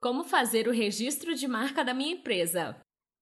[0.00, 2.74] Como fazer o registro de marca da minha empresa?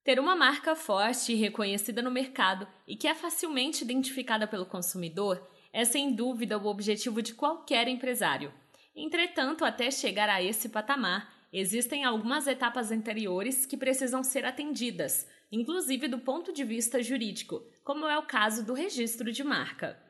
[0.04, 5.44] Ter uma marca forte e reconhecida no mercado e que é facilmente identificada pelo consumidor
[5.72, 8.54] é sem dúvida o objetivo de qualquer empresário.
[8.94, 16.06] Entretanto, até chegar a esse patamar, existem algumas etapas anteriores que precisam ser atendidas, inclusive
[16.06, 20.00] do ponto de vista jurídico, como é o caso do registro de marca.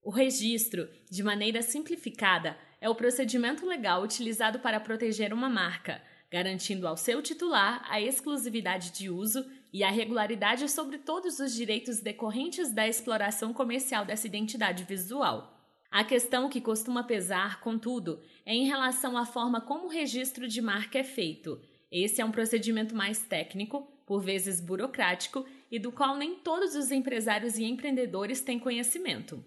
[0.00, 6.86] O registro, de maneira simplificada, é o procedimento legal utilizado para proteger uma marca, garantindo
[6.86, 9.42] ao seu titular a exclusividade de uso
[9.72, 15.66] e a regularidade sobre todos os direitos decorrentes da exploração comercial dessa identidade visual.
[15.90, 20.60] A questão que costuma pesar, contudo, é em relação à forma como o registro de
[20.60, 21.58] marca é feito.
[21.90, 26.90] Esse é um procedimento mais técnico, por vezes burocrático, e do qual nem todos os
[26.90, 29.42] empresários e empreendedores têm conhecimento.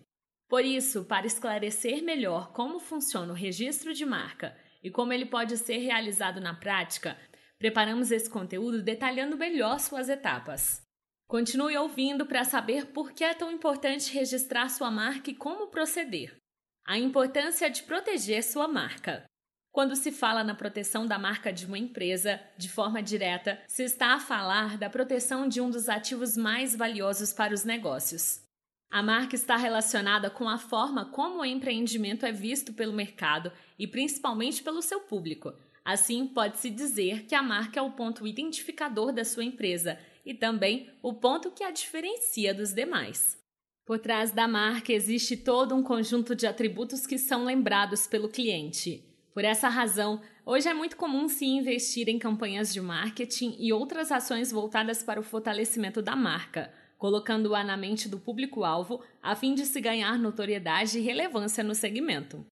[0.47, 5.57] Por isso, para esclarecer melhor como funciona o registro de marca e como ele pode
[5.57, 7.17] ser realizado na prática,
[7.57, 10.81] preparamos esse conteúdo detalhando melhor suas etapas.
[11.27, 16.37] Continue ouvindo para saber por que é tão importante registrar sua marca e como proceder.
[16.85, 19.25] A importância de proteger sua marca.
[19.73, 24.13] Quando se fala na proteção da marca de uma empresa, de forma direta, se está
[24.13, 28.46] a falar da proteção de um dos ativos mais valiosos para os negócios,
[28.89, 33.85] a marca está relacionada com a forma como o empreendimento é visto pelo mercado e
[33.85, 35.53] principalmente pelo seu público.
[35.83, 40.89] Assim, pode-se dizer que a marca é o ponto identificador da sua empresa e também
[41.01, 43.37] o ponto que a diferencia dos demais.
[43.85, 49.03] Por trás da marca existe todo um conjunto de atributos que são lembrados pelo cliente.
[49.33, 54.11] Por essa razão, hoje é muito comum se investir em campanhas de marketing e outras
[54.11, 59.65] ações voltadas para o fortalecimento da marca colocando-a na mente do público-alvo a fim de
[59.65, 62.45] se ganhar notoriedade e relevância no segmento.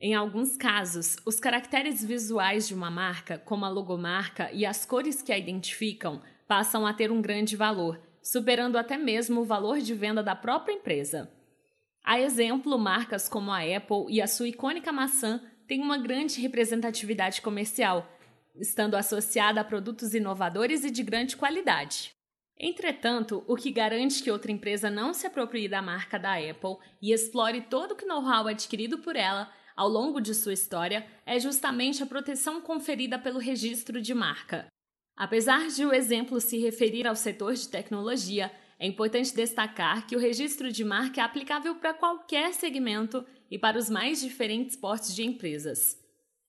[0.00, 5.22] Em alguns casos, os caracteres visuais de uma marca, como a logomarca e as cores
[5.22, 9.94] que a identificam, passam a ter um grande valor, superando até mesmo o valor de
[9.94, 11.30] venda da própria empresa.
[12.04, 17.40] A exemplo, marcas como a Apple e a sua icônica maçã têm uma grande representatividade
[17.40, 18.10] comercial,
[18.56, 22.12] estando associada a produtos inovadores e de grande qualidade.
[22.64, 27.12] Entretanto, o que garante que outra empresa não se aproprie da marca da Apple e
[27.12, 32.06] explore todo o know-how adquirido por ela ao longo de sua história é justamente a
[32.06, 34.68] proteção conferida pelo registro de marca.
[35.16, 40.20] Apesar de o exemplo se referir ao setor de tecnologia, é importante destacar que o
[40.20, 45.24] registro de marca é aplicável para qualquer segmento e para os mais diferentes portes de
[45.24, 45.98] empresas.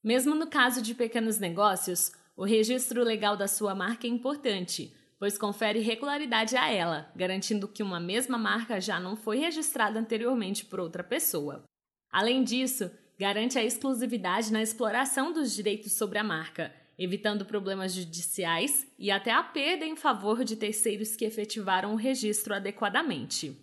[0.03, 5.37] Mesmo no caso de pequenos negócios, o registro legal da sua marca é importante pois
[5.37, 10.81] confere regularidade a ela, garantindo que uma mesma marca já não foi registrada anteriormente por
[10.81, 11.63] outra pessoa.
[12.11, 18.85] Além disso, garante a exclusividade na exploração dos direitos sobre a marca, evitando problemas judiciais
[18.99, 23.57] e até a perda em favor de terceiros que efetivaram o registro adequadamente.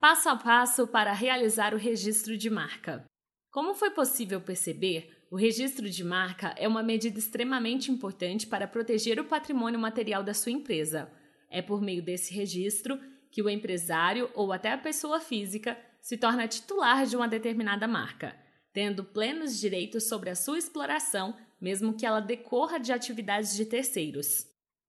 [0.00, 3.04] Passo a passo para realizar o registro de marca.
[3.50, 9.18] Como foi possível perceber, o registro de marca é uma medida extremamente importante para proteger
[9.18, 11.10] o patrimônio material da sua empresa.
[11.48, 13.00] É por meio desse registro
[13.30, 18.36] que o empresário ou até a pessoa física se torna titular de uma determinada marca,
[18.74, 24.46] tendo plenos direitos sobre a sua exploração, mesmo que ela decorra de atividades de terceiros.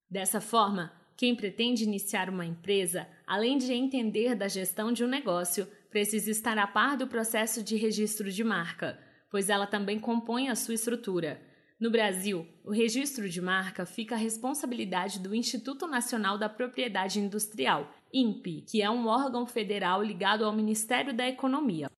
[0.10, 5.66] Dessa forma, quem pretende iniciar uma empresa, além de entender da gestão de um negócio,
[5.90, 9.00] precisa estar a par do processo de registro de marca
[9.34, 11.42] pois ela também compõe a sua estrutura.
[11.80, 17.92] No Brasil, o registro de marca fica à responsabilidade do Instituto Nacional da Propriedade Industrial,
[18.14, 21.90] INPE, que é um órgão federal ligado ao Ministério da Economia.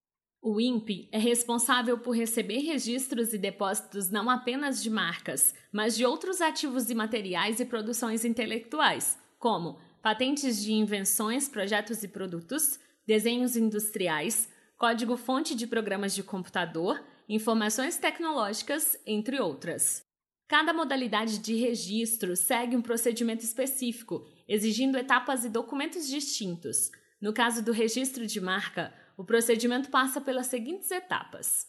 [0.41, 6.05] O INPE é responsável por receber registros e depósitos não apenas de marcas, mas de
[6.05, 14.47] outros ativos imateriais e produções intelectuais, como patentes de invenções, projetos e produtos, desenhos industriais,
[14.77, 20.05] código-fonte de programas de computador informações tecnológicas, entre outras.
[20.47, 26.91] Cada modalidade de registro segue um procedimento específico, exigindo etapas e documentos distintos.
[27.19, 31.65] No caso do registro de marca, o procedimento passa pelas seguintes etapas: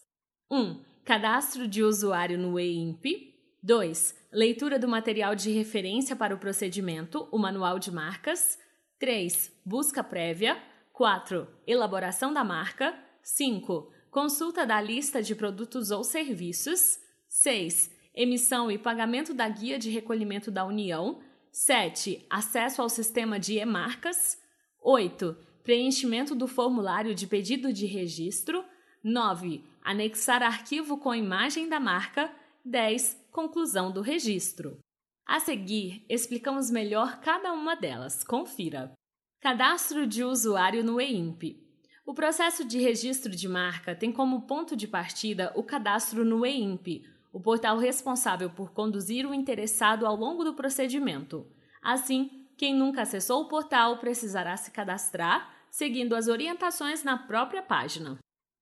[0.50, 0.58] 1.
[0.58, 3.34] Um, cadastro de usuário no EIMP.
[3.62, 4.14] 2.
[4.30, 8.58] Leitura do material de referência para o procedimento, o Manual de Marcas.
[8.98, 9.52] 3.
[9.64, 10.62] Busca prévia.
[10.92, 11.48] 4.
[11.66, 12.94] Elaboração da marca.
[13.22, 16.98] 5 consulta da lista de produtos ou serviços.
[17.28, 17.90] 6.
[18.14, 21.20] Emissão e pagamento da guia de recolhimento da União.
[21.52, 22.24] 7.
[22.30, 24.40] Acesso ao sistema de e-marcas.
[24.82, 25.36] 8.
[25.62, 28.64] Preenchimento do formulário de pedido de registro.
[29.04, 29.62] 9.
[29.82, 32.34] Anexar arquivo com imagem da marca.
[32.64, 33.22] 10.
[33.30, 34.78] Conclusão do registro.
[35.26, 38.24] A seguir, explicamos melhor cada uma delas.
[38.24, 38.94] Confira.
[39.42, 41.65] Cadastro de usuário no EIMP.
[42.06, 47.04] O processo de registro de marca tem como ponto de partida o cadastro no EIMP,
[47.32, 51.44] o portal responsável por conduzir o interessado ao longo do procedimento.
[51.82, 58.18] Assim, quem nunca acessou o portal precisará se cadastrar, seguindo as orientações na própria página.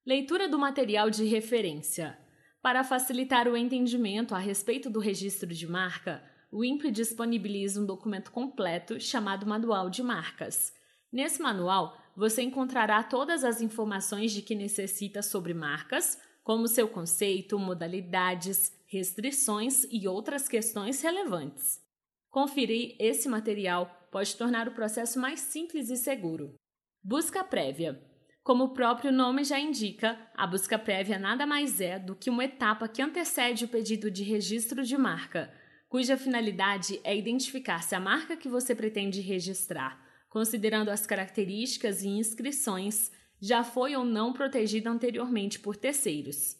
[0.06, 2.18] Leitura do material de referência.
[2.62, 8.32] Para facilitar o entendimento a respeito do registro de marca, o INPE disponibiliza um documento
[8.32, 10.72] completo chamado Manual de Marcas.
[11.14, 17.56] Nesse manual, você encontrará todas as informações de que necessita sobre marcas, como seu conceito,
[17.56, 21.80] modalidades, restrições e outras questões relevantes.
[22.28, 26.56] Conferir esse material pode tornar o processo mais simples e seguro.
[27.00, 28.02] Busca prévia.
[28.42, 32.44] Como o próprio nome já indica, a busca prévia nada mais é do que uma
[32.44, 35.54] etapa que antecede o pedido de registro de marca,
[35.88, 40.03] cuja finalidade é identificar se a marca que você pretende registrar
[40.34, 46.56] considerando as características e inscrições, já foi ou não protegida anteriormente por terceiros.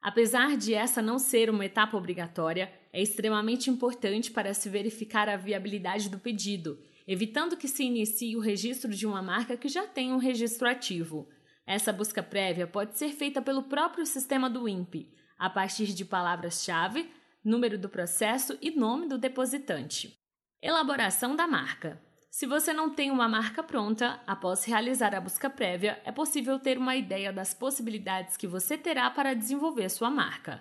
[0.00, 5.36] Apesar de essa não ser uma etapa obrigatória, é extremamente importante para se verificar a
[5.36, 10.12] viabilidade do pedido, evitando que se inicie o registro de uma marca que já tem
[10.12, 11.28] um registro ativo.
[11.66, 17.10] Essa busca prévia pode ser feita pelo próprio sistema do INPE, a partir de palavras-chave,
[17.42, 20.16] número do processo e nome do depositante.
[20.62, 22.05] Elaboração da marca.
[22.30, 26.76] Se você não tem uma marca pronta, após realizar a busca prévia, é possível ter
[26.76, 30.60] uma ideia das possibilidades que você terá para desenvolver sua marca.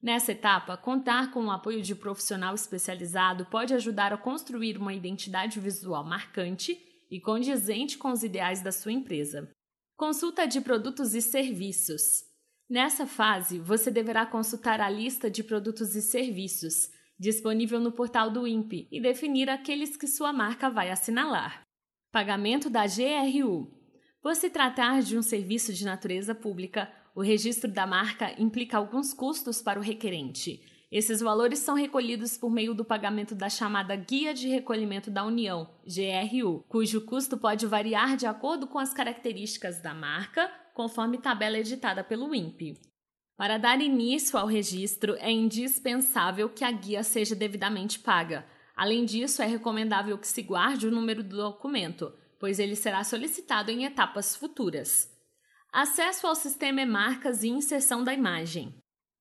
[0.00, 5.58] Nessa etapa, contar com o apoio de profissional especializado pode ajudar a construir uma identidade
[5.58, 6.78] visual marcante
[7.10, 9.50] e condizente com os ideais da sua empresa.
[9.96, 12.22] Consulta de produtos e serviços.
[12.70, 18.46] Nessa fase, você deverá consultar a lista de produtos e serviços disponível no portal do
[18.46, 21.62] INPE, e definir aqueles que sua marca vai assinalar.
[22.12, 23.70] Pagamento da GRU.
[24.22, 29.12] Por se tratar de um serviço de natureza pública, o registro da marca implica alguns
[29.12, 30.60] custos para o requerente.
[30.90, 35.68] Esses valores são recolhidos por meio do pagamento da chamada Guia de Recolhimento da União,
[35.84, 42.02] GRU, cujo custo pode variar de acordo com as características da marca, conforme tabela editada
[42.02, 42.80] pelo INPE.
[43.38, 48.44] Para dar início ao registro, é indispensável que a guia seja devidamente paga.
[48.74, 53.70] Além disso, é recomendável que se guarde o número do documento, pois ele será solicitado
[53.70, 55.08] em etapas futuras.
[55.72, 58.74] Acesso ao sistema e-marcas e inserção da imagem.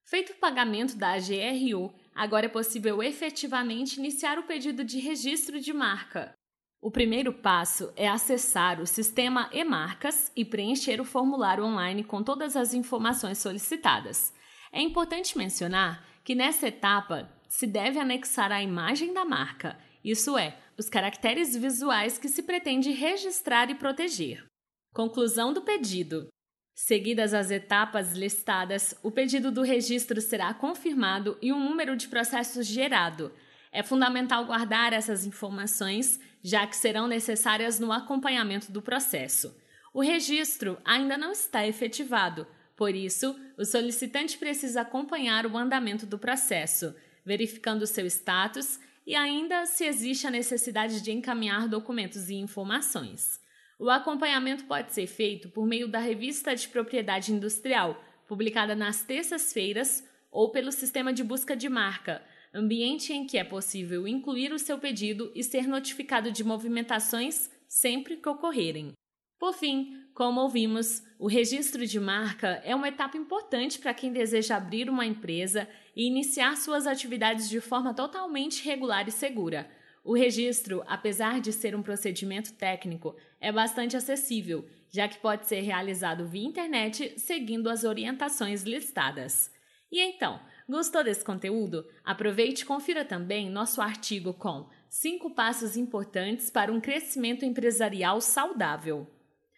[0.03, 5.71] Feito o pagamento da GRU, agora é possível efetivamente iniciar o pedido de registro de
[5.71, 6.35] marca.
[6.79, 12.56] O primeiro passo é acessar o sistema e-marcas e preencher o formulário online com todas
[12.56, 14.33] as informações solicitadas.
[14.71, 20.57] É importante mencionar que nessa etapa se deve anexar a imagem da marca, isso é,
[20.77, 24.45] os caracteres visuais que se pretende registrar e proteger.
[24.94, 26.27] Conclusão do pedido.
[26.75, 32.68] Seguidas as etapas listadas, o pedido do registro será confirmado e um número de processos
[32.68, 33.33] gerado.
[33.71, 39.55] É fundamental guardar essas informações já que serão necessárias no acompanhamento do processo.
[39.93, 42.47] O registro ainda não está efetivado,
[42.77, 49.65] por isso, o solicitante precisa acompanhar o andamento do processo, verificando seu status e ainda
[49.65, 53.41] se existe a necessidade de encaminhar documentos e informações.
[53.79, 60.07] O acompanhamento pode ser feito por meio da Revista de Propriedade Industrial, publicada nas terças-feiras,
[60.29, 62.21] ou pelo sistema de busca de marca,
[62.54, 68.18] ambiente em que é possível incluir o seu pedido e ser notificado de movimentações sempre
[68.18, 68.94] que ocorrerem.
[69.39, 74.58] Por fim, como ouvimos, o registro de marca é uma etapa importante para quem deseja
[74.58, 79.70] abrir uma empresa e iniciar suas atividades de forma totalmente regular e segura.
[80.04, 85.62] O registro, apesar de ser um procedimento técnico, é bastante acessível, já que pode ser
[85.62, 89.51] realizado via internet seguindo as orientações listadas.
[89.92, 91.88] E então, Gostou desse conteúdo?
[92.03, 99.07] Aproveite e confira também nosso artigo com 5 passos importantes para um crescimento empresarial saudável.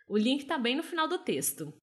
[0.08, 1.74] O link está bem no final do texto.